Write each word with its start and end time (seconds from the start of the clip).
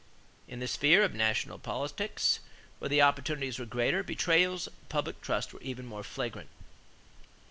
In 0.47 0.59
the 0.59 0.67
sphere 0.67 1.03
of 1.03 1.13
national 1.13 1.59
politics, 1.59 2.39
where 2.79 2.89
the 2.89 3.03
opportunities 3.03 3.59
were 3.59 3.67
greater, 3.67 4.01
betrayals 4.01 4.65
of 4.65 4.89
public 4.89 5.21
trust 5.21 5.53
were 5.53 5.61
even 5.61 5.85
more 5.85 6.01
flagrant. 6.03 6.49